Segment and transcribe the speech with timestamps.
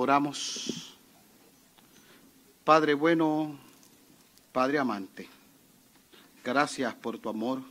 [0.00, 0.94] Oramos.
[2.62, 3.58] Padre bueno,
[4.52, 5.28] Padre amante,
[6.44, 7.62] gracias por tu amor,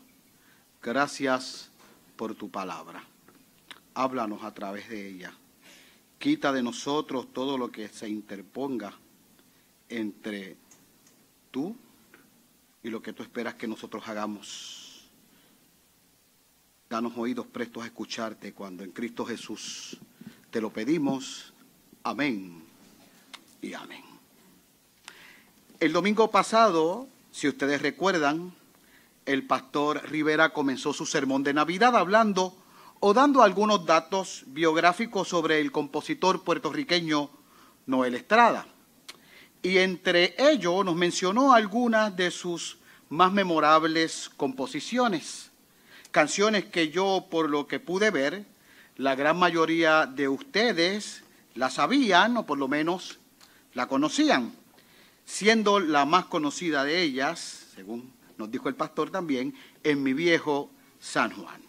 [0.81, 1.71] gracias
[2.17, 3.01] por tu palabra.
[3.93, 5.31] Háblanos a través de ella.
[6.19, 8.91] Quita de nosotros todo lo que se interponga
[9.87, 10.57] entre
[11.49, 11.77] tú
[12.83, 15.09] y lo que tú esperas que nosotros hagamos.
[16.89, 19.97] Danos oídos prestos a escucharte cuando en Cristo Jesús
[20.51, 21.53] te lo pedimos.
[22.07, 22.63] Amén
[23.61, 24.01] y amén.
[25.81, 28.53] El domingo pasado, si ustedes recuerdan,
[29.25, 32.55] el pastor Rivera comenzó su sermón de Navidad hablando
[33.01, 37.29] o dando algunos datos biográficos sobre el compositor puertorriqueño
[37.87, 38.67] Noel Estrada.
[39.61, 42.77] Y entre ellos nos mencionó algunas de sus
[43.09, 45.51] más memorables composiciones,
[46.11, 48.45] canciones que yo, por lo que pude ver,
[48.95, 51.26] la gran mayoría de ustedes
[51.57, 53.19] la sabían o por lo menos
[53.73, 54.53] la conocían,
[55.25, 60.69] siendo la más conocida de ellas, según nos dijo el pastor también, en mi viejo
[60.99, 61.61] San Juan.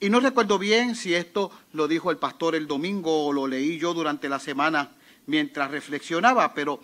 [0.00, 3.78] Y no recuerdo bien si esto lo dijo el pastor el domingo o lo leí
[3.78, 4.92] yo durante la semana
[5.26, 6.80] mientras reflexionaba, pero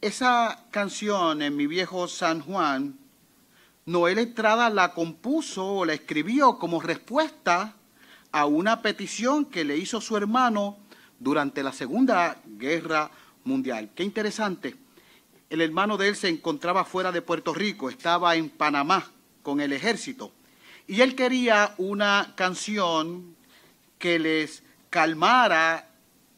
[0.00, 2.98] esa canción en mi viejo San Juan,
[3.86, 7.74] Noel Estrada la compuso o la escribió como respuesta
[8.32, 10.78] a una petición que le hizo su hermano
[11.22, 13.10] durante la Segunda Guerra
[13.44, 13.90] Mundial.
[13.94, 14.76] Qué interesante.
[15.48, 19.10] El hermano de él se encontraba fuera de Puerto Rico, estaba en Panamá
[19.42, 20.32] con el ejército.
[20.86, 23.36] Y él quería una canción
[23.98, 25.88] que les calmara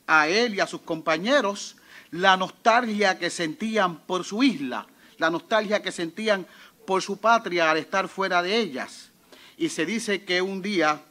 [0.07, 1.77] a él y a sus compañeros
[2.11, 4.87] la nostalgia que sentían por su isla,
[5.19, 6.47] la nostalgia que sentían
[6.87, 9.11] por su patria al estar fuera de ellas.
[9.57, 11.03] Y se dice que un día,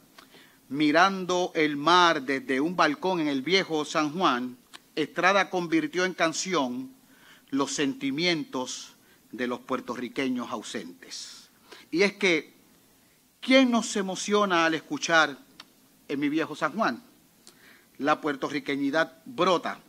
[0.74, 4.56] mirando el mar desde un balcón en el viejo San Juan,
[4.94, 6.92] Estrada convirtió en canción
[7.50, 8.94] los sentimientos
[9.32, 11.48] de los puertorriqueños ausentes.
[11.90, 12.54] Y es que
[13.44, 15.36] ¿Quién nos emociona al escuchar
[16.08, 17.02] en mi viejo San Juan?
[17.98, 19.80] La puertorriqueñidad brota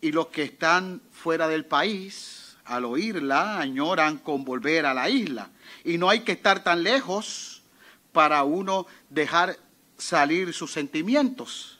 [0.00, 5.50] y los que están fuera del país, al oírla, añoran con volver a la isla.
[5.82, 7.64] Y no hay que estar tan lejos
[8.12, 9.58] para uno dejar
[9.96, 11.78] salir sus sentimientos.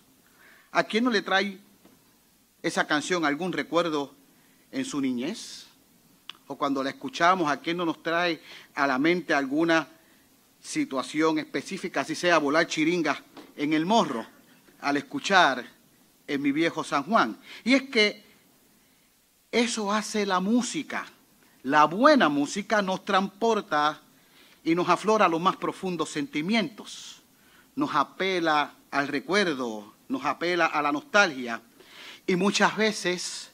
[0.72, 1.58] ¿A quién no le trae
[2.62, 4.14] esa canción algún recuerdo
[4.70, 5.66] en su niñez?
[6.46, 8.42] O cuando la escuchamos, ¿a quién no nos trae
[8.74, 9.88] a la mente alguna
[10.64, 13.22] situación específica, así sea volar chiringa
[13.54, 14.26] en el morro,
[14.80, 15.64] al escuchar
[16.26, 17.38] en mi viejo San Juan.
[17.64, 18.24] Y es que
[19.52, 21.06] eso hace la música.
[21.62, 24.00] La buena música nos transporta
[24.64, 27.13] y nos aflora los más profundos sentimientos.
[27.76, 31.60] Nos apela al recuerdo, nos apela a la nostalgia
[32.26, 33.50] y muchas veces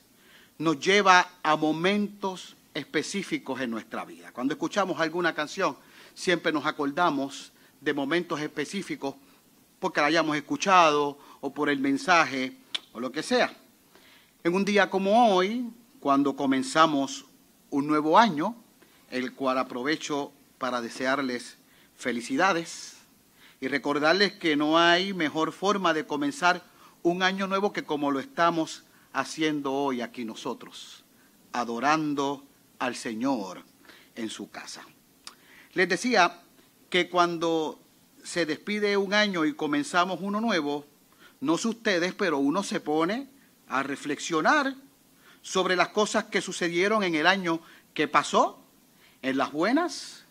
[0.58, 4.32] nos lleva a momentos específicos en nuestra vida.
[4.32, 5.76] Cuando escuchamos alguna canción,
[6.14, 9.14] siempre nos acordamos de momentos específicos
[9.78, 12.58] porque la hayamos escuchado o por el mensaje
[12.92, 13.56] o lo que sea.
[14.44, 17.24] En un día como hoy, cuando comenzamos
[17.70, 18.54] un nuevo año,
[19.10, 21.56] el cual aprovecho para desearles
[21.96, 22.99] felicidades
[23.60, 26.62] y recordarles que no hay mejor forma de comenzar
[27.02, 31.04] un año nuevo que como lo estamos haciendo hoy aquí nosotros,
[31.52, 32.44] adorando
[32.78, 33.62] al Señor
[34.14, 34.82] en su casa.
[35.74, 36.42] Les decía
[36.88, 37.78] que cuando
[38.24, 40.86] se despide un año y comenzamos uno nuevo,
[41.40, 43.28] no ustedes, pero uno se pone
[43.68, 44.74] a reflexionar
[45.42, 47.60] sobre las cosas que sucedieron en el año
[47.94, 48.62] que pasó,
[49.22, 50.24] en las buenas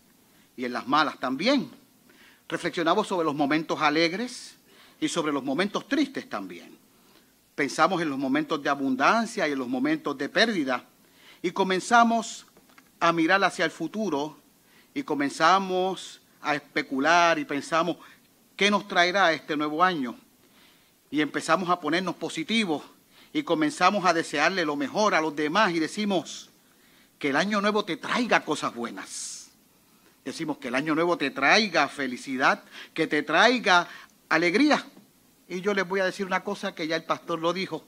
[0.56, 1.79] y en las malas también.
[2.50, 4.56] Reflexionamos sobre los momentos alegres
[5.00, 6.76] y sobre los momentos tristes también.
[7.54, 10.84] Pensamos en los momentos de abundancia y en los momentos de pérdida
[11.42, 12.46] y comenzamos
[12.98, 14.36] a mirar hacia el futuro
[14.92, 17.98] y comenzamos a especular y pensamos,
[18.56, 20.16] ¿qué nos traerá este nuevo año?
[21.08, 22.82] Y empezamos a ponernos positivos
[23.32, 26.50] y comenzamos a desearle lo mejor a los demás y decimos,
[27.20, 29.39] que el año nuevo te traiga cosas buenas.
[30.24, 32.62] Decimos que el año nuevo te traiga felicidad,
[32.92, 33.88] que te traiga
[34.28, 34.84] alegría.
[35.48, 37.84] Y yo les voy a decir una cosa que ya el pastor lo dijo,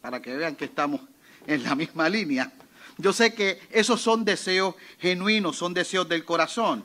[0.00, 1.00] para que vean que estamos
[1.46, 2.52] en la misma línea.
[2.98, 6.84] Yo sé que esos son deseos genuinos, son deseos del corazón,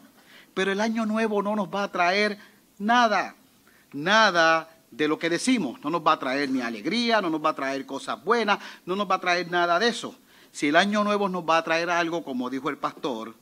[0.54, 2.38] pero el año nuevo no nos va a traer
[2.78, 3.36] nada,
[3.92, 5.82] nada de lo que decimos.
[5.84, 8.96] No nos va a traer ni alegría, no nos va a traer cosas buenas, no
[8.96, 10.16] nos va a traer nada de eso.
[10.52, 13.36] Si el año nuevo nos va a traer algo, como dijo el pastor,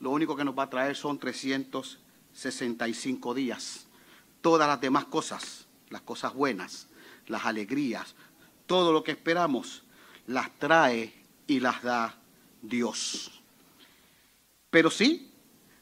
[0.00, 3.86] lo único que nos va a traer son 365 días.
[4.40, 6.88] Todas las demás cosas, las cosas buenas,
[7.26, 8.14] las alegrías,
[8.66, 9.82] todo lo que esperamos,
[10.26, 11.12] las trae
[11.46, 12.16] y las da
[12.62, 13.42] Dios.
[14.70, 15.30] Pero sí,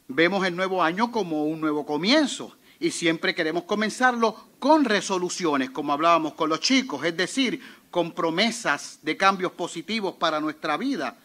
[0.07, 5.93] vemos el nuevo año como un nuevo comienzo y siempre queremos comenzarlo con resoluciones, como
[5.93, 11.17] hablábamos con los chicos, es decir, con promesas de cambios positivos para nuestra vida.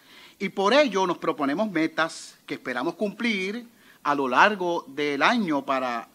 [0.42, 3.68] Y por ello nos proponemos metas que esperamos cumplir
[4.02, 6.08] a lo largo del año para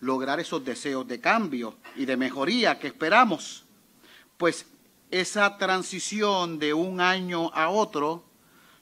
[0.00, 3.64] lograr esos deseos de cambio y de mejoría que esperamos.
[4.36, 4.66] Pues
[5.10, 8.22] esa transición de un año a otro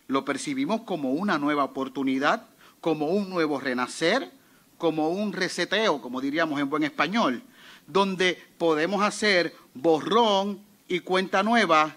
[0.08, 2.46] lo percibimos como una nueva oportunidad,
[2.80, 4.32] como un nuevo renacer,
[4.78, 7.44] como un reseteo, como diríamos en buen español,
[7.86, 11.94] donde podemos hacer borrón y cuenta nueva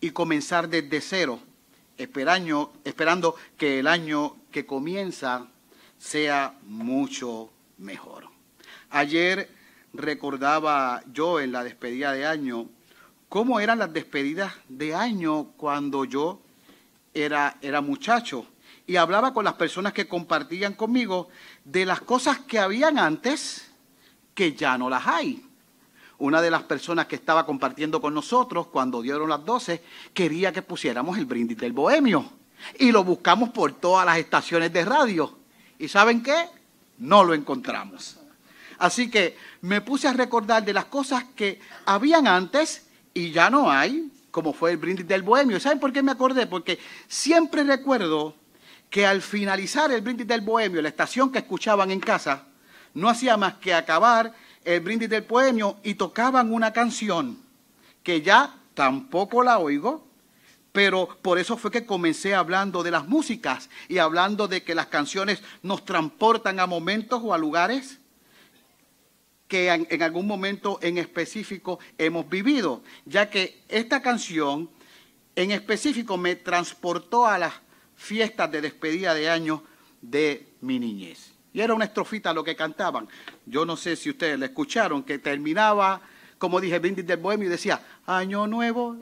[0.00, 1.38] y comenzar desde cero,
[2.02, 5.46] esperando, que el año que comienza
[5.98, 8.28] sea mucho mejor.
[8.90, 9.48] Ayer
[9.92, 12.68] recordaba yo en la despedida de año
[13.28, 16.40] cómo eran las despedidas de año cuando yo
[17.12, 18.46] era, era muchacho
[18.86, 21.28] y hablaba con las personas que compartían conmigo
[21.64, 23.70] de las cosas que habían antes
[24.34, 25.49] que ya no las hay.
[26.20, 29.82] Una de las personas que estaba compartiendo con nosotros cuando dieron las 12
[30.12, 32.30] quería que pusiéramos el brindis del bohemio
[32.78, 35.38] y lo buscamos por todas las estaciones de radio.
[35.78, 36.46] ¿Y saben qué?
[36.98, 38.18] No lo encontramos.
[38.78, 43.70] Así que me puse a recordar de las cosas que habían antes y ya no
[43.70, 45.58] hay, como fue el brindis del bohemio.
[45.58, 46.46] ¿Saben por qué me acordé?
[46.46, 46.78] Porque
[47.08, 48.34] siempre recuerdo
[48.90, 52.44] que al finalizar el brindis del bohemio, la estación que escuchaban en casa,
[52.92, 54.34] no hacía más que acabar
[54.64, 57.38] el brindis del bohemio y tocaban una canción
[58.02, 60.06] que ya tampoco la oigo,
[60.72, 64.86] pero por eso fue que comencé hablando de las músicas y hablando de que las
[64.86, 67.98] canciones nos transportan a momentos o a lugares
[69.48, 74.70] que en, en, algún momento en específico hemos vivido, ya que esta canción
[75.34, 77.54] en específico me transportó a las
[77.96, 79.64] fiestas de despedida de año
[80.00, 81.32] de mi niñez.
[81.52, 83.08] Y era una estrofita lo que cantaban.
[83.46, 86.00] Yo no sé si ustedes la escucharon, que terminaba,
[86.38, 88.96] como dije, brindis del bohemio y decía, año nuevo,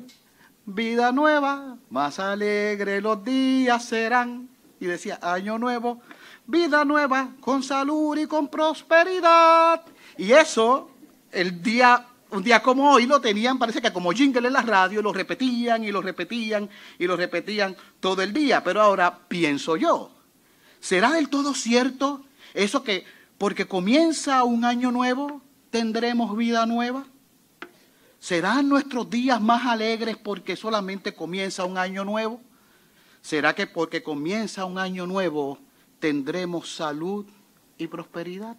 [0.64, 4.48] vida nueva, más alegre los días serán.
[4.80, 6.00] Y decía, año nuevo,
[6.46, 9.82] vida nueva, con salud y con prosperidad.
[10.16, 10.90] Y eso,
[11.30, 15.00] el día un día como hoy lo tenían, parece que como jingle en la radio,
[15.00, 16.68] lo repetían y lo repetían
[16.98, 18.62] y lo repetían todo el día.
[18.62, 20.10] Pero ahora pienso yo,
[20.78, 22.24] ¿será del todo cierto
[22.54, 23.04] eso que
[23.38, 27.06] porque comienza un año nuevo tendremos vida nueva?
[28.18, 32.40] ¿Serán nuestros días más alegres porque solamente comienza un año nuevo?
[33.22, 35.58] ¿Será que porque comienza un año nuevo
[36.00, 37.26] tendremos salud
[37.76, 38.56] y prosperidad?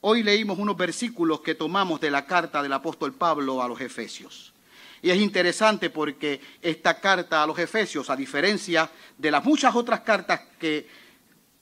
[0.00, 4.52] Hoy leímos unos versículos que tomamos de la carta del apóstol Pablo a los Efesios.
[5.00, 10.00] Y es interesante porque esta carta a los Efesios, a diferencia de las muchas otras
[10.00, 10.88] cartas que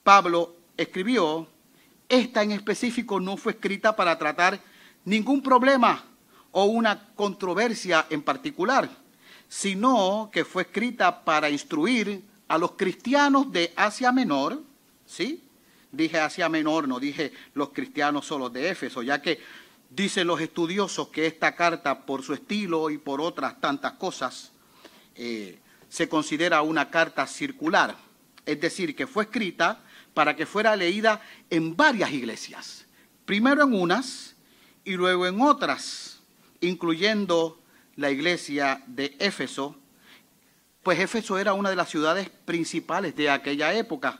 [0.01, 1.47] Pablo escribió,
[2.09, 4.59] esta en específico no fue escrita para tratar
[5.05, 6.03] ningún problema
[6.51, 8.89] o una controversia en particular,
[9.49, 14.61] sino que fue escrita para instruir a los cristianos de Asia Menor,
[15.05, 15.43] ¿sí?
[15.91, 19.39] Dije Asia Menor, no dije los cristianos solos de Éfeso, ya que
[19.89, 24.51] dicen los estudiosos que esta carta, por su estilo y por otras tantas cosas,
[25.15, 27.95] eh, se considera una carta circular,
[28.45, 29.82] es decir, que fue escrita
[30.13, 32.85] para que fuera leída en varias iglesias,
[33.25, 34.35] primero en unas
[34.83, 36.21] y luego en otras,
[36.61, 37.59] incluyendo
[37.95, 39.75] la iglesia de Éfeso,
[40.81, 44.19] pues Éfeso era una de las ciudades principales de aquella época.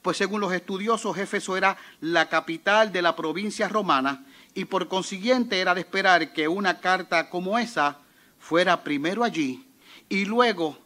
[0.00, 5.60] Pues según los estudiosos Éfeso era la capital de la provincia romana y por consiguiente
[5.60, 7.98] era de esperar que una carta como esa
[8.38, 9.66] fuera primero allí
[10.08, 10.78] y luego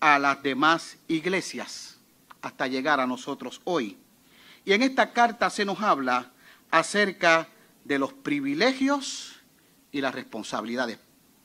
[0.00, 1.93] a las demás iglesias
[2.44, 3.96] hasta llegar a nosotros hoy.
[4.64, 6.32] Y en esta carta se nos habla
[6.70, 7.48] acerca
[7.84, 9.36] de los privilegios
[9.90, 10.98] y las responsabilidades.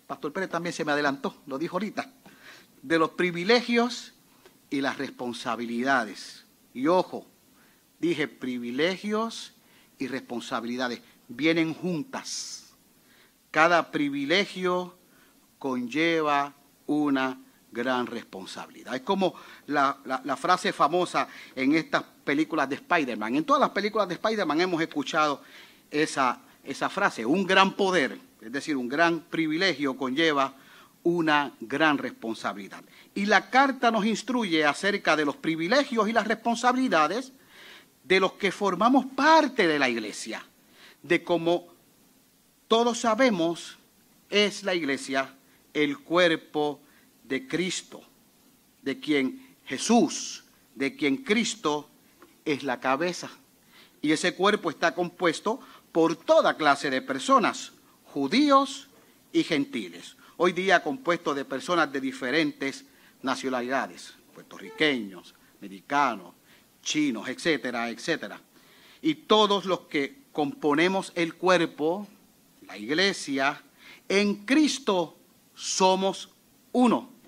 [0.08, 2.12] Pastor Pérez también se me adelantó, lo dijo ahorita,
[2.82, 4.13] de los privilegios
[4.70, 6.46] y las responsabilidades.
[6.74, 7.25] Y ojo,
[8.00, 9.53] dije privilegios
[9.98, 11.01] y responsabilidades.
[11.27, 12.74] Vienen juntas.
[13.51, 14.98] Cada privilegio
[15.60, 16.56] conlleva
[16.88, 17.39] una
[17.71, 18.95] gran responsabilidad.
[18.95, 19.33] Es como
[19.67, 23.35] la, la, frase famosa en estas películas de Spider-Man.
[23.35, 25.41] En todas las películas de Spider-Man hemos escuchado
[25.91, 27.25] esa, esa frase.
[27.25, 30.55] Un gran poder, es decir, un gran privilegio conlleva
[31.03, 32.83] una gran responsabilidad.
[33.15, 37.33] Y la carta nos instruye acerca de los privilegios y las responsabilidades
[38.03, 40.43] de los que formamos parte de la iglesia,
[41.03, 41.67] de cómo
[42.67, 43.77] todos sabemos
[44.29, 45.33] es la iglesia
[45.73, 46.81] el cuerpo
[47.29, 48.01] de Cristo,
[48.81, 50.43] de quien Jesús,
[50.75, 51.88] de quien Cristo
[52.43, 53.29] es la cabeza.
[54.01, 55.59] Y ese cuerpo está compuesto
[55.91, 57.71] por toda clase de personas,
[58.05, 58.88] judíos
[59.31, 60.17] y gentiles.
[60.38, 62.86] Hoy día compuesto de personas de diferentes
[63.21, 66.33] nacionalidades, puertorriqueños, americanos,
[66.81, 68.41] chinos, etcétera, etcétera.
[69.01, 72.07] Y todos los que componemos el cuerpo,
[72.65, 73.62] la iglesia,
[74.07, 75.17] en Cristo
[75.53, 76.29] somos
[76.71, 77.18] uno.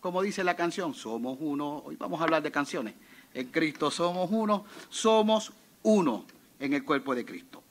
[0.00, 1.82] Como dice la canción, somos uno.
[1.84, 2.94] Hoy vamos a hablar de canciones.
[3.34, 5.52] En Cristo somos uno, somos
[5.82, 6.24] uno
[6.60, 7.64] en el cuerpo de Cristo.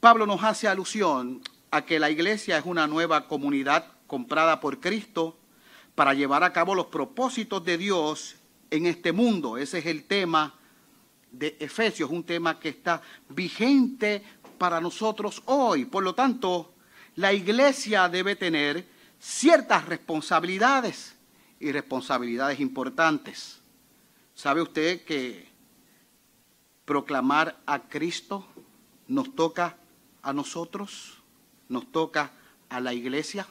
[0.00, 5.36] Pablo nos hace alusión a que la iglesia es una nueva comunidad comprada por Cristo
[5.94, 8.36] para llevar a cabo los propósitos de Dios
[8.70, 9.58] en este mundo.
[9.58, 10.54] Ese es el tema
[11.30, 14.22] de Efesios, un tema que está vigente
[14.56, 15.84] para nosotros hoy.
[15.84, 16.72] Por lo tanto,
[17.16, 18.86] la iglesia debe tener
[19.20, 21.17] ciertas responsabilidades
[21.60, 23.60] y responsabilidades importantes.
[24.34, 25.48] ¿Sabe usted que
[26.84, 28.46] proclamar a Cristo
[29.08, 29.76] nos toca
[30.22, 31.18] a nosotros?
[31.68, 32.32] ¿Nos toca
[32.68, 33.46] a la iglesia?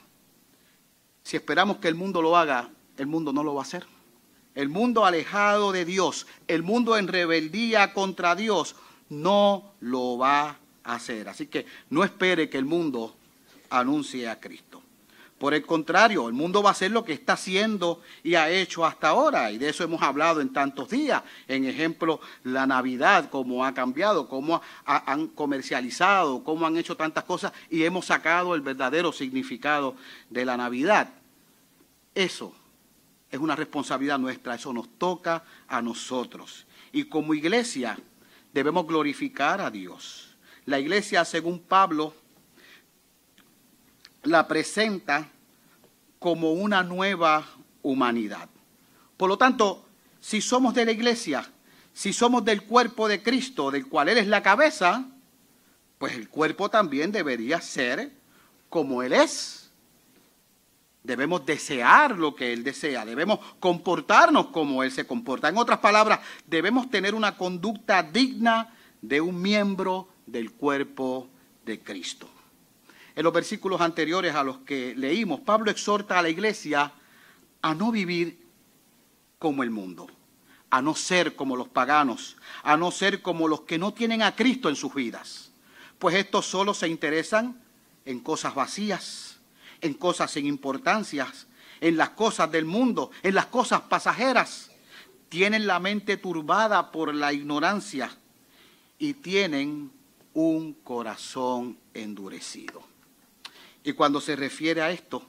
[1.24, 3.86] Si esperamos que el mundo lo haga, el mundo no lo va a hacer.
[4.56, 8.76] El mundo alejado de Dios, el mundo en rebeldía contra Dios,
[9.10, 11.30] no lo va a hacer.
[11.30, 13.16] Así que no espere que el mundo
[13.70, 14.67] anuncie a Cristo.
[15.38, 18.84] Por el contrario, el mundo va a hacer lo que está haciendo y ha hecho
[18.86, 21.22] hasta ahora, y de eso hemos hablado en tantos días.
[21.48, 27.54] En ejemplo, la Navidad, cómo ha cambiado, cómo han comercializado, cómo han hecho tantas cosas,
[27.70, 29.96] y hemos sacado el verdadero significado
[30.32, 31.10] de la Navidad.
[32.16, 32.56] Eso
[33.30, 36.66] es una responsabilidad nuestra, eso nos toca a nosotros.
[36.92, 37.96] Y como iglesia
[38.54, 40.36] debemos glorificar a Dios.
[40.66, 42.16] La iglesia, según Pablo,
[44.28, 45.30] la presenta
[46.20, 47.46] como una nueva
[47.82, 48.50] humanidad.
[49.16, 49.86] Por lo tanto,
[50.20, 51.50] si somos de la iglesia,
[51.94, 55.06] si somos del cuerpo de Cristo, del cual Él es la cabeza,
[55.98, 58.12] pues el cuerpo también debería ser
[58.70, 59.72] como Él es.
[61.04, 65.48] Debemos desear lo que Él desea, debemos comportarnos como Él se comporta.
[65.48, 71.30] En otras palabras, debemos tener una conducta digna de un miembro del cuerpo
[71.66, 72.28] de Cristo.
[73.18, 76.92] En los versículos anteriores a los que leímos, Pablo exhorta a la iglesia
[77.64, 78.46] a no vivir
[79.40, 80.06] como el mundo,
[80.70, 84.36] a no ser como los paganos, a no ser como los que no tienen a
[84.36, 85.50] Cristo en sus vidas,
[85.98, 87.60] pues estos solo se interesan
[88.06, 89.40] en cosas vacías,
[89.82, 91.26] en cosas sin importancia,
[91.82, 94.70] en las cosas del mundo, en las cosas pasajeras.
[95.30, 98.16] Tienen la mente turbada por la ignorancia
[99.00, 99.90] y tienen
[100.36, 102.97] un corazón endurecido.
[103.88, 105.26] Y cuando se refiere a esto,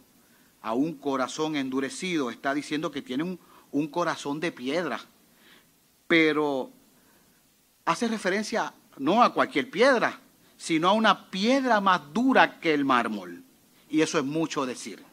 [0.62, 3.38] a un corazón endurecido, está diciendo que tiene
[3.70, 5.00] un, corazón de piedra.
[6.08, 6.72] Pero
[7.84, 10.18] hace referencia no a cualquier piedra,
[10.56, 13.44] sino a una piedra más dura que el mármol.
[13.88, 15.04] Y eso es mucho decir.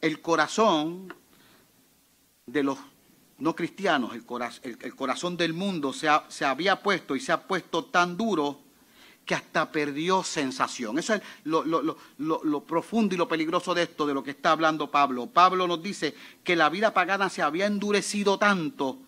[0.00, 1.12] El corazón
[2.46, 2.78] de los
[3.36, 4.24] no cristianos, el,
[4.96, 8.58] corazón, del mundo se, se había puesto y se ha puesto tan duro
[9.28, 10.98] que hasta perdió sensación.
[10.98, 15.26] Eso es lo, profundo y lo peligroso de esto, de lo que está hablando Pablo.
[15.26, 19.00] Pablo nos dice que la vida pagana se había endurecido tanto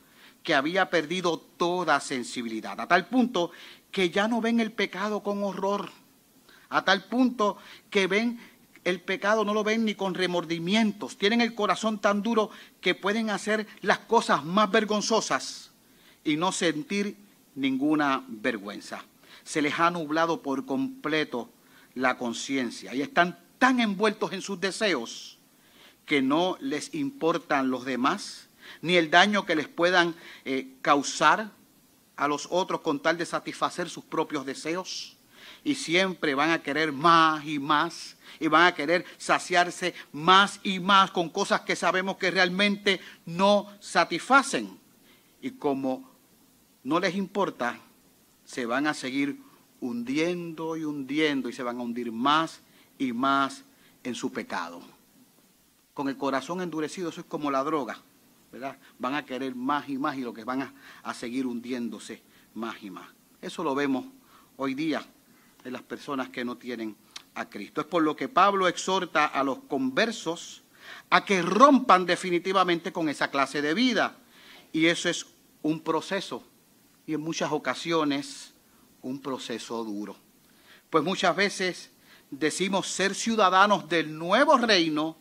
[0.42, 3.50] que había perdido toda sensibilidad, a tal punto
[3.90, 5.88] que ya no ven el pecado con horror,
[6.68, 7.56] a tal punto
[7.88, 8.38] que ven
[8.84, 12.50] el pecado, no lo ven ni con remordimientos, tienen el corazón tan duro
[12.82, 15.70] que pueden hacer las cosas más vergonzosas
[16.24, 17.16] y no sentir
[17.54, 19.02] ninguna vergüenza
[19.44, 21.50] se les ha nublado por completo
[21.94, 25.38] la conciencia y están tan envueltos en sus deseos
[26.06, 28.48] que no les importan los demás,
[28.82, 31.52] ni el daño que les puedan eh, causar
[32.16, 35.16] a los otros con tal de satisfacer sus propios deseos.
[35.62, 40.80] Y siempre van a querer más y más, y van a querer saciarse más y
[40.80, 44.80] más con cosas que sabemos que realmente no satisfacen.
[45.40, 46.10] Y como
[46.82, 47.78] no les importa,
[48.50, 49.40] se van a seguir
[49.80, 52.62] hundiendo y hundiendo y se van a hundir más
[52.98, 53.62] y más
[54.02, 54.82] en su pecado.
[55.94, 58.00] Con el corazón endurecido, eso es como la droga,
[58.50, 58.76] ¿verdad?
[58.98, 62.22] Van a querer más y más y lo que van a, a seguir hundiéndose
[62.54, 63.08] más y más.
[63.40, 64.04] Eso lo vemos
[64.56, 65.06] hoy día
[65.62, 66.96] en las personas que no tienen
[67.36, 67.82] a Cristo.
[67.82, 70.64] Es por lo que Pablo exhorta a los conversos
[71.08, 74.16] a que rompan definitivamente con esa clase de vida.
[74.72, 75.26] Y eso es
[75.62, 76.42] un proceso
[77.10, 78.54] y en muchas ocasiones
[79.02, 80.14] un proceso duro.
[80.88, 81.90] Pues muchas veces
[82.30, 85.16] decimos ser ciudadanos del nuevo reino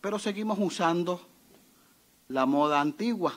[0.00, 1.26] pero seguimos usando
[2.28, 3.34] la moda antigua.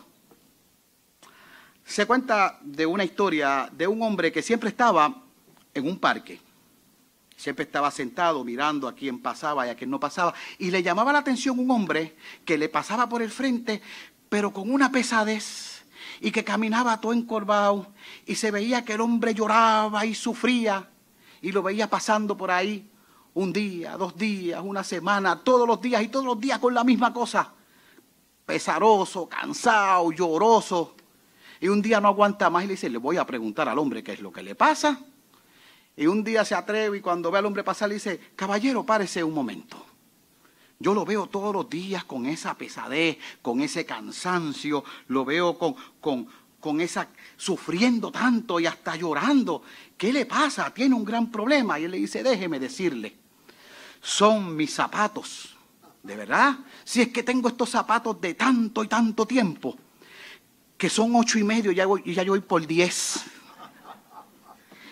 [1.84, 5.24] Se cuenta de una historia de un hombre que siempre estaba
[5.74, 6.40] en un parque.
[7.36, 10.34] Siempre estaba sentado mirando a quien pasaba y a quien no pasaba.
[10.60, 13.82] Y le llamaba la atención un hombre que le pasaba por el frente,
[14.30, 15.81] pero con una pesadez
[16.22, 17.88] y que caminaba todo encorvado
[18.28, 20.88] y se veía que el hombre lloraba y sufría
[21.42, 22.88] y lo veía pasando por ahí
[23.34, 26.84] un día, dos días, una semana, todos los días y todos los días con la
[26.84, 27.52] misma cosa.
[28.46, 30.96] Pesaroso, cansado, lloroso.
[31.60, 34.04] Y un día no aguanta más y le dice, le voy a preguntar al hombre
[34.04, 35.00] qué es lo que le pasa.
[35.96, 39.24] Y un día se atreve y cuando ve al hombre pasar le dice, caballero, párese
[39.24, 39.84] un momento.
[40.82, 45.76] Yo lo veo todos los días con esa pesadez, con ese cansancio, lo veo con,
[46.00, 46.28] con,
[46.60, 47.08] con esa,
[47.38, 49.62] sufriendo tanto y hasta llorando.
[49.96, 50.74] ¿Qué le pasa?
[50.74, 51.80] Tiene un gran problema.
[51.80, 53.16] Y él le dice, déjeme decirle,
[54.02, 55.56] son mis zapatos.
[56.02, 56.58] ¿De verdad?
[56.84, 59.78] Si es que tengo estos zapatos de tanto y tanto tiempo,
[60.76, 63.24] que son ocho y medio, ya, voy, ya yo voy por diez.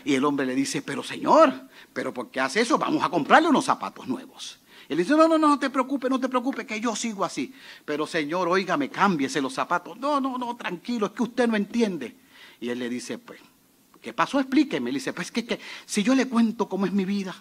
[0.06, 2.78] Y el hombre le dice, pero señor, pero ¿por qué hace eso?
[2.78, 4.60] Vamos a comprarle unos zapatos nuevos.
[4.90, 7.54] Él dice, no, no, no, no te preocupes, no te preocupes, que yo sigo así.
[7.86, 9.96] Pero señor, óigame, cámbiese los zapatos.
[9.98, 12.16] No, no, no, tranquilo, es que usted no entiende.
[12.60, 13.40] Y él le dice, pues,
[14.02, 14.40] ¿qué pasó?
[14.40, 14.92] Explíqueme.
[14.92, 17.36] Le dice, pues que, que si yo le cuento cómo es mi vida,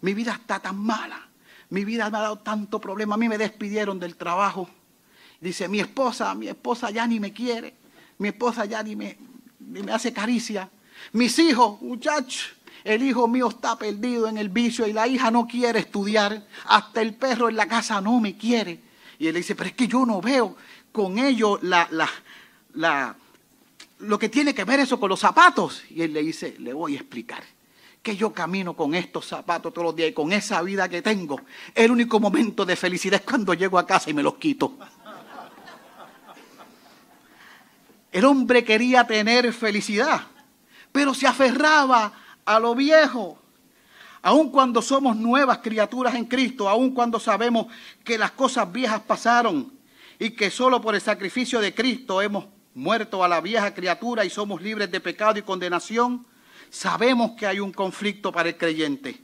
[0.00, 1.28] mi vida está tan mala,
[1.70, 4.70] mi vida me ha dado tanto problema, a mí me despidieron del trabajo.
[5.40, 7.74] Dice, mi esposa, mi esposa ya ni me quiere,
[8.18, 9.18] mi esposa ya ni me,
[9.58, 10.70] ni me hace caricia.
[11.12, 15.46] Mis hijos, muchachos, el hijo mío está perdido en el vicio y la hija no
[15.46, 16.46] quiere estudiar.
[16.66, 18.80] Hasta el perro en la casa no me quiere.
[19.18, 20.56] Y él dice, pero es que yo no veo
[20.90, 22.08] con ello la, la,
[22.74, 23.14] la,
[24.00, 25.84] lo que tiene que ver eso con los zapatos.
[25.90, 27.42] Y él le dice, le voy a explicar
[28.02, 31.40] que yo camino con estos zapatos todos los días y con esa vida que tengo.
[31.72, 34.76] El único momento de felicidad es cuando llego a casa y me los quito.
[38.10, 40.20] El hombre quería tener felicidad,
[40.90, 42.12] pero se aferraba
[42.44, 43.38] a lo viejo.
[44.22, 47.66] Aun cuando somos nuevas criaturas en Cristo, aun cuando sabemos
[48.04, 49.72] que las cosas viejas pasaron
[50.18, 54.30] y que solo por el sacrificio de Cristo hemos muerto a la vieja criatura y
[54.30, 56.24] somos libres de pecado y condenación,
[56.70, 59.20] sabemos que hay un conflicto para el creyente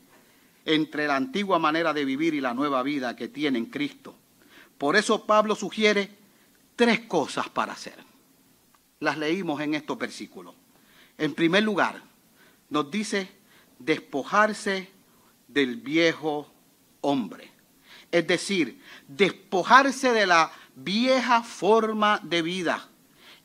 [0.65, 4.15] entre la antigua manera de vivir y la nueva vida que tiene en Cristo.
[4.77, 6.11] Por eso Pablo sugiere
[6.77, 7.97] tres cosas para hacer.
[9.01, 10.55] Las leímos en estos versículos.
[11.17, 12.03] En primer lugar,
[12.71, 13.31] nos dice
[13.79, 14.91] despojarse
[15.47, 16.51] del viejo
[17.01, 17.51] hombre.
[18.11, 22.89] Es decir, despojarse de la vieja forma de vida.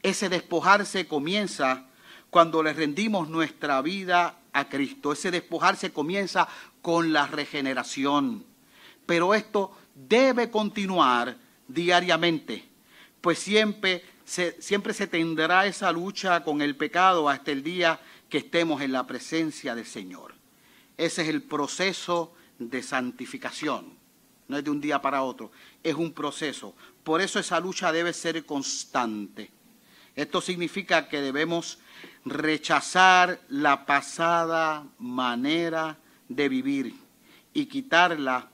[0.02, 1.88] Ese despojarse comienza
[2.30, 5.14] cuando le rendimos nuestra vida a Cristo.
[5.14, 6.48] Ese despojarse comienza
[6.82, 8.46] con la regeneración.
[9.06, 12.68] Pero esto debe continuar diariamente,
[13.22, 18.00] pues siempre se, siempre se tendrá esa lucha con el pecado hasta el día
[18.34, 20.34] que estemos en la presencia del Señor.
[20.98, 23.96] Ese es el proceso de santificación.
[24.48, 25.52] No es de un día para otro,
[25.84, 26.76] es un proceso.
[27.04, 29.52] Por eso esa lucha debe ser constante.
[30.16, 31.78] Esto significa que debemos
[32.26, 36.96] rechazar la pasada manera de vivir
[37.54, 38.50] y quitarla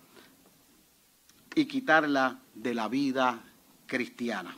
[1.56, 3.42] y quitarla de la vida
[3.86, 4.58] cristiana.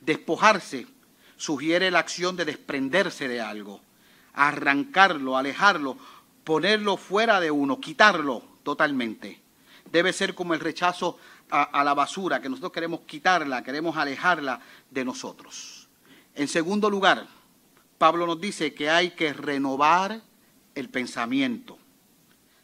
[0.00, 0.88] Despojarse
[1.36, 3.82] sugiere la acción de desprenderse de algo,
[4.38, 5.98] arrancarlo, alejarlo,
[6.44, 9.42] ponerlo fuera de uno, quitarlo totalmente.
[9.90, 11.18] Debe ser como el rechazo
[11.50, 15.88] a, la basura, que nosotros queremos quitarla, queremos alejarla de nosotros.
[16.34, 17.26] En segundo lugar,
[17.96, 20.20] Pablo nos dice que hay que renovar
[20.74, 21.78] el pensamiento.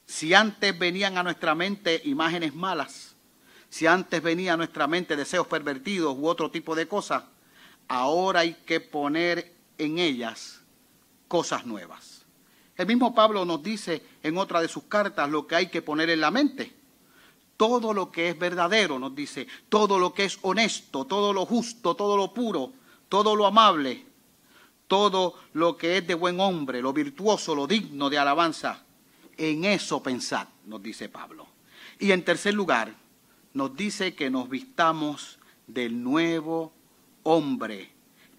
[0.06, 3.16] Si antes venían a nuestra mente imágenes malas,
[3.68, 7.24] si antes venía a nuestra mente deseos pervertidos u otro tipo de cosas,
[7.88, 10.63] ahora hay que poner en ellas
[11.35, 12.23] cosas nuevas.
[12.77, 16.09] El mismo Pablo nos dice en otra de sus cartas lo que hay que poner
[16.09, 16.73] en la mente.
[17.57, 21.97] Todo lo que es verdadero, nos dice, todo lo que es honesto, todo lo justo,
[21.97, 22.73] todo lo puro,
[23.09, 24.07] todo lo amable,
[24.87, 28.85] todo lo que es de buen hombre, lo virtuoso, lo digno de alabanza,
[29.37, 31.49] en eso pensad, nos dice Pablo.
[31.99, 32.94] Y en tercer lugar,
[33.55, 36.73] nos dice que nos vistamos del nuevo
[37.25, 37.90] hombre,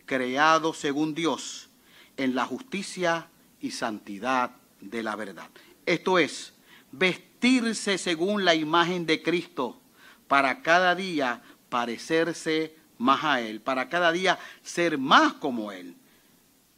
[0.06, 1.68] creado según Dios,
[2.18, 3.30] en la justicia
[3.62, 4.52] y santidad
[4.82, 5.50] de la verdad.
[5.86, 6.54] Esto es,
[6.92, 9.80] vestirse según la imagen de Cristo
[10.28, 15.96] para cada día parecerse más a Él, para cada día ser más como Él.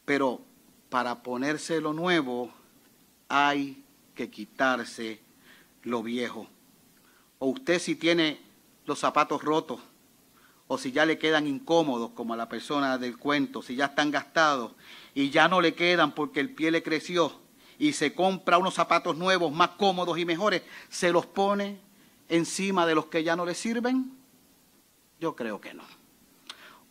[0.05, 0.41] Pero
[0.89, 2.51] para ponerse lo nuevo
[3.29, 3.83] hay
[4.15, 5.19] que quitarse
[5.83, 6.47] lo viejo.
[7.39, 8.41] O usted si tiene
[8.85, 9.79] los zapatos rotos,
[10.69, 14.11] o si ya le quedan incómodos, como a la persona del cuento, si ya están
[14.11, 14.73] gastados
[15.17, 17.41] y ya no le quedan porque el pie le creció
[17.79, 21.79] y se compra unos zapatos nuevos, más cómodos y mejores, se los pone
[22.29, 24.11] encima de los que ya no le sirven?
[25.19, 25.81] Yo creo que no.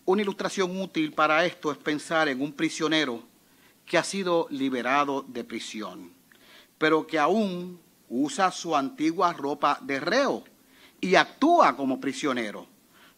[0.07, 3.23] Una ilustración útil para esto es pensar en un prisionero
[3.85, 6.11] que ha sido liberado de prisión,
[6.79, 10.43] pero que aún usa su antigua ropa de reo
[11.01, 12.67] y actúa como prisionero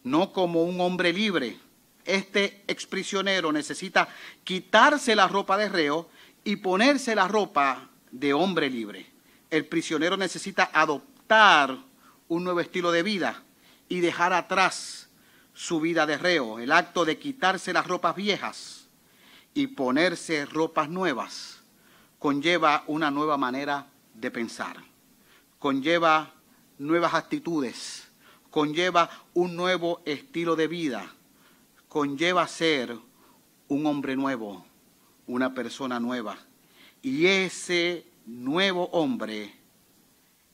[0.03, 1.57] no como un hombre libre.
[2.05, 4.09] Este exprisionero necesita
[4.43, 6.09] quitarse la ropa de reo
[6.43, 9.05] y ponerse la ropa de hombre libre.
[9.49, 11.77] El prisionero necesita adoptar
[12.27, 13.43] un nuevo estilo de vida
[13.87, 15.09] y dejar atrás
[15.53, 18.87] su vida de reo, el acto de quitarse las ropas viejas
[19.53, 21.59] y ponerse ropas nuevas
[22.19, 24.75] conlleva una nueva manera de pensar,
[25.57, 26.33] conlleva
[26.77, 28.09] nuevas actitudes,
[28.51, 31.15] conlleva un nuevo estilo de vida,
[31.89, 32.97] conlleva ser
[33.67, 34.65] un hombre nuevo,
[35.27, 36.37] una persona nueva.
[37.01, 39.53] Y ese nuevo hombre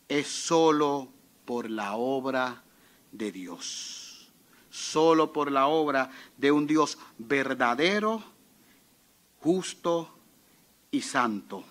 [0.09, 1.09] es solo
[1.45, 2.63] por la obra
[3.11, 4.31] de Dios,
[4.71, 8.23] solo por la obra de un Dios verdadero,
[9.39, 10.17] justo
[10.89, 11.63] y santo.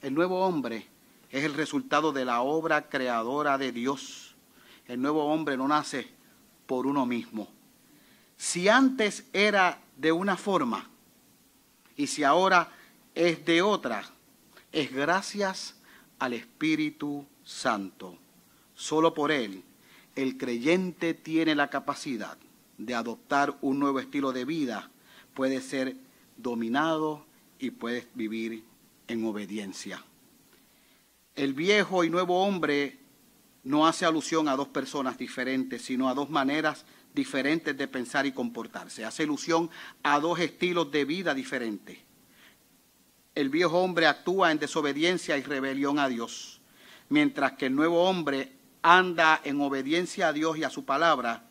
[0.00, 0.86] El nuevo hombre
[1.30, 4.32] es el resultado de la obra creadora de Dios
[4.86, 6.06] el nuevo hombre no nace
[6.66, 7.48] por uno mismo.
[8.42, 10.90] Si antes era de una forma
[11.96, 12.72] y si ahora
[13.14, 14.02] es de otra,
[14.72, 15.76] es gracias
[16.18, 18.18] al Espíritu Santo.
[18.74, 19.62] Solo por Él
[20.16, 22.36] el creyente tiene la capacidad
[22.78, 24.90] de adoptar un nuevo estilo de vida,
[25.34, 25.94] puede ser
[26.36, 27.24] dominado
[27.60, 28.64] y puede vivir
[29.06, 30.04] en obediencia.
[31.36, 32.98] El viejo y nuevo hombre
[33.62, 38.32] no hace alusión a dos personas diferentes, sino a dos maneras diferentes de pensar y
[38.32, 39.04] comportarse.
[39.04, 39.70] Hace alusión
[40.02, 41.98] a dos estilos de vida diferentes.
[43.34, 46.60] El viejo hombre actúa en desobediencia y rebelión a Dios,
[47.08, 51.44] mientras que el nuevo hombre anda en obediencia a Dios y a su palabra,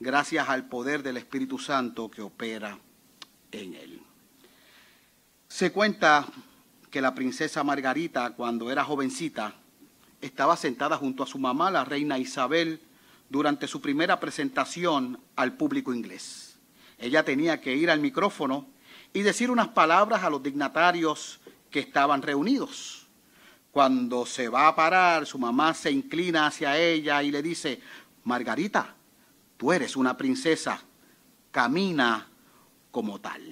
[0.00, 2.78] gracias al poder del Espíritu Santo que opera
[3.52, 4.02] en él.
[5.48, 6.26] Se cuenta
[6.90, 9.54] que la princesa Margarita, cuando era jovencita,
[10.20, 12.80] estaba sentada junto a su mamá, la reina Isabel,
[13.28, 16.56] durante su primera presentación al público inglés.
[16.98, 18.66] Ella tenía que ir al micrófono
[19.12, 23.06] y decir unas palabras a los dignatarios que estaban reunidos.
[23.70, 27.80] Cuando se va a parar, su mamá se inclina hacia ella y le dice,
[28.22, 28.94] Margarita,
[29.56, 30.80] tú eres una princesa,
[31.50, 32.28] camina
[32.90, 33.42] como tal.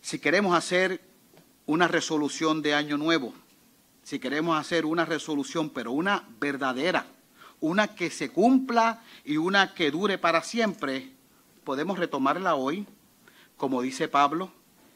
[0.00, 1.00] Si queremos hacer
[1.66, 3.34] una resolución de año nuevo,
[4.04, 7.06] si queremos hacer una resolución, pero una verdadera,
[7.60, 11.12] una que se cumpla y una que dure para siempre,
[11.64, 12.86] podemos retomarla hoy,
[13.56, 14.52] como dice Pablo,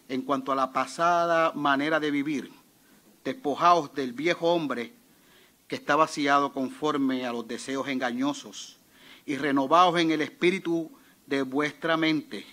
[0.09, 2.51] en cuanto a la pasada manera de vivir,
[3.25, 4.93] despojaos del viejo hombre
[5.69, 8.79] que está vaciado conforme a los deseos engañosos,
[9.25, 10.91] y renovaos en el espíritu
[11.27, 12.45] de vuestra mente,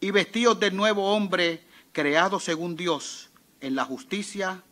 [0.00, 1.62] y vestidos del nuevo hombre
[1.92, 4.62] creado según Dios en la justicia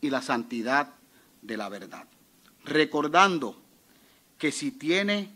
[0.00, 0.94] y la santidad
[1.42, 2.06] de la verdad.
[2.64, 3.61] Recordando
[4.42, 5.28] que si tienes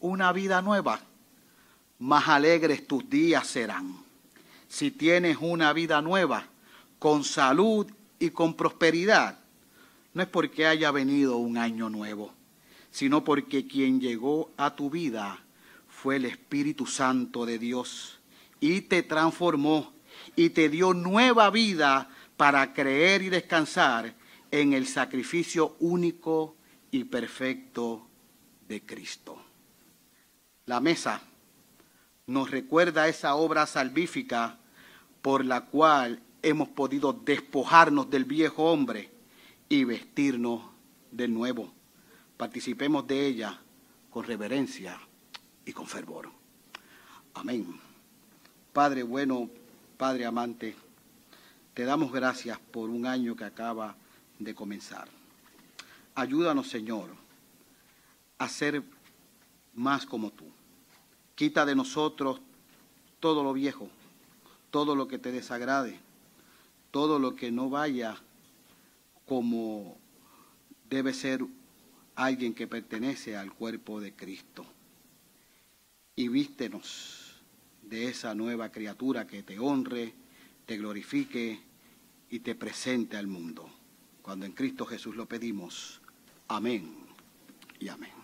[0.00, 0.98] una vida nueva,
[1.98, 3.94] más alegres tus días serán.
[4.68, 6.46] Si tienes una vida nueva,
[6.98, 7.86] con salud
[8.18, 9.38] y con prosperidad,
[10.14, 12.32] no es porque haya venido un año nuevo,
[12.90, 15.44] sino porque quien llegó a tu vida
[15.86, 18.18] fue el Espíritu Santo de Dios
[18.60, 19.92] y te transformó
[20.36, 24.14] y te dio nueva vida para creer y descansar
[24.50, 26.56] en el sacrificio único
[26.90, 28.08] y perfecto
[28.68, 29.36] de Cristo.
[30.66, 31.20] La mesa
[32.26, 34.58] nos recuerda esa obra salvífica
[35.20, 39.10] por la cual hemos podido despojarnos del viejo hombre
[39.68, 40.62] y vestirnos
[41.10, 41.72] de nuevo.
[42.36, 43.60] Participemos de ella
[44.10, 44.98] con reverencia
[45.64, 46.30] y con fervor.
[47.34, 47.80] Amén.
[48.72, 49.48] Padre bueno,
[49.96, 50.74] Padre amante,
[51.74, 53.96] te damos gracias por un año que acaba
[54.38, 55.08] de comenzar.
[56.14, 57.23] Ayúdanos, Señor,
[58.38, 58.82] a ser
[59.74, 60.44] más como tú.
[61.34, 62.40] Quita de nosotros
[63.20, 63.88] todo lo viejo,
[64.70, 65.98] todo lo que te desagrade,
[66.90, 68.16] todo lo que no vaya
[69.26, 69.96] como
[70.88, 71.44] debe ser
[72.14, 74.64] alguien que pertenece al cuerpo de Cristo.
[76.16, 77.42] Y vístenos
[77.82, 80.14] de esa nueva criatura que te honre,
[80.66, 81.60] te glorifique
[82.30, 83.68] y te presente al mundo.
[84.22, 86.00] Cuando en Cristo Jesús lo pedimos.
[86.48, 86.94] Amén
[87.80, 88.23] y amén.